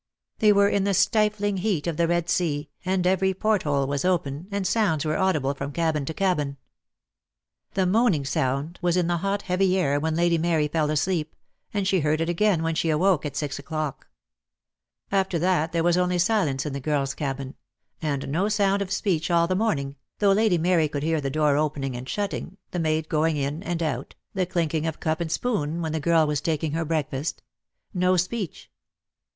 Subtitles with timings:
[0.39, 4.03] They were in the stifling heat of the Red Sea, and every port hole was
[4.03, 6.57] open, and sounds were audible from cabin to cabin.
[7.75, 11.35] The moaning sound was in the hot heavy air when Lady Mary fell asleep,
[11.71, 14.07] and she heard it again when she awoke at six o'clock.
[15.11, 15.97] After that DEAD LOVE HAS CHAINS.
[16.01, 17.55] 1 3 there was only silence in the girl's cabin—
[18.11, 21.57] and no sound of speech all the morning, though Lady Mary could hear the door
[21.57, 25.79] opening and shutting, the maid going in and out, the clinking of cup and spoon
[25.79, 27.43] when the girl was taking her breakfast.
[27.93, 28.71] No speech.